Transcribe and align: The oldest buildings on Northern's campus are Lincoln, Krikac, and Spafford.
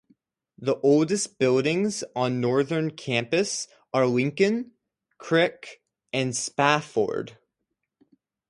The 0.57 0.79
oldest 0.79 1.37
buildings 1.37 2.03
on 2.15 2.41
Northern's 2.41 2.93
campus 2.97 3.67
are 3.93 4.07
Lincoln, 4.07 4.71
Krikac, 5.19 5.77
and 6.11 6.35
Spafford. 6.35 7.37